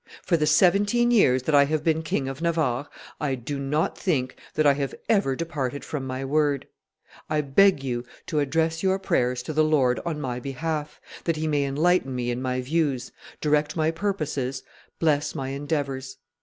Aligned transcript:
For 0.23 0.35
the 0.35 0.47
seventeen 0.47 1.11
years 1.11 1.43
that 1.43 1.53
I 1.53 1.65
have 1.65 1.83
been 1.83 2.01
King 2.01 2.27
of 2.27 2.41
Navarre, 2.41 2.89
I 3.19 3.35
do 3.35 3.59
not 3.59 3.95
think 3.95 4.35
that 4.55 4.65
I 4.65 4.73
have 4.73 4.95
ever 5.07 5.35
departed 5.35 5.85
from 5.85 6.07
my 6.07 6.25
word. 6.25 6.65
I 7.29 7.41
beg 7.41 7.83
you 7.83 8.03
to 8.25 8.39
address 8.39 8.81
your 8.81 8.97
prayers 8.97 9.43
to 9.43 9.53
the 9.53 9.63
Lord 9.63 9.99
on 10.03 10.19
my 10.19 10.39
behalf, 10.39 10.99
that 11.25 11.35
He 11.37 11.45
may 11.47 11.65
enlighten 11.65 12.15
me 12.15 12.31
in 12.31 12.41
my 12.41 12.61
views, 12.61 13.11
direct 13.41 13.75
my 13.75 13.91
purposes, 13.91 14.63
bless 14.99 15.35
my 15.35 15.49
endeavors. 15.49 16.17